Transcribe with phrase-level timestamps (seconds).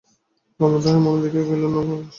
[0.59, 2.07] কমলা তাহাকে মৌন দেখিয়া কহিল, ওর নাম উমেশ।